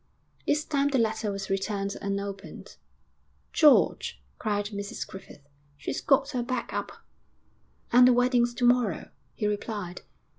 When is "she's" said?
5.77-6.01